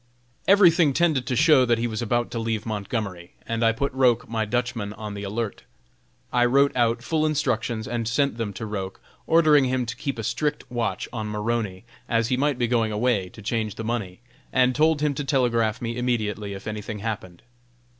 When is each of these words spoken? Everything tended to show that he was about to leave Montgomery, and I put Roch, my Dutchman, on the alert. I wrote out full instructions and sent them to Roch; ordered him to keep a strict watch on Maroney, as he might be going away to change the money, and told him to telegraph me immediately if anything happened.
Everything 0.47 0.93
tended 0.93 1.27
to 1.27 1.35
show 1.35 1.63
that 1.63 1.77
he 1.77 1.85
was 1.85 2.01
about 2.01 2.31
to 2.31 2.39
leave 2.39 2.65
Montgomery, 2.65 3.35
and 3.45 3.63
I 3.63 3.71
put 3.71 3.93
Roch, 3.93 4.27
my 4.27 4.45
Dutchman, 4.45 4.93
on 4.93 5.13
the 5.13 5.21
alert. 5.21 5.61
I 6.33 6.43
wrote 6.45 6.75
out 6.75 7.03
full 7.03 7.23
instructions 7.23 7.87
and 7.87 8.07
sent 8.07 8.37
them 8.37 8.51
to 8.53 8.65
Roch; 8.65 8.99
ordered 9.27 9.63
him 9.63 9.85
to 9.85 9.95
keep 9.95 10.17
a 10.17 10.23
strict 10.23 10.63
watch 10.71 11.07
on 11.13 11.27
Maroney, 11.27 11.85
as 12.09 12.29
he 12.29 12.35
might 12.35 12.57
be 12.57 12.67
going 12.67 12.91
away 12.91 13.29
to 13.29 13.43
change 13.43 13.75
the 13.75 13.83
money, 13.83 14.21
and 14.51 14.73
told 14.73 15.01
him 15.01 15.13
to 15.13 15.23
telegraph 15.23 15.79
me 15.83 15.95
immediately 15.95 16.53
if 16.53 16.65
anything 16.65 16.97
happened. 16.97 17.43